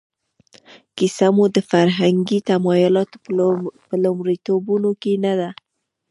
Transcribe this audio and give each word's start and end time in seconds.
کیسه 0.97 1.27
مو 1.35 1.45
د 1.55 1.57
فرهنګي 1.71 2.39
تمایلاتو 2.49 3.17
په 3.87 3.95
لومړیتوبونو 4.03 4.89
کې 5.01 5.13
نه 5.25 5.33
ده. 5.39 5.49